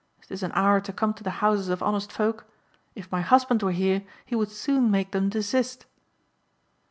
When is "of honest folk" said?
1.69-2.47